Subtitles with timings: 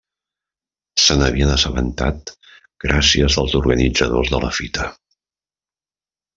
[1.03, 2.33] Se n'havien assabentat
[2.87, 4.91] gràcies als organitzadors de la fita.